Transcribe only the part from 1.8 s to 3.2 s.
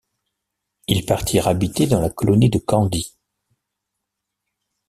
dans la colonie de Candie.